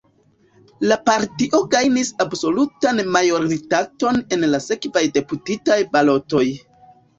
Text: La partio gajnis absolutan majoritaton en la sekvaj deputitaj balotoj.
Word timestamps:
La 0.91 0.95
partio 1.09 1.59
gajnis 1.75 2.09
absolutan 2.25 3.03
majoritaton 3.19 4.19
en 4.39 4.49
la 4.57 4.63
sekvaj 4.71 5.07
deputitaj 5.21 5.81
balotoj. 5.95 6.45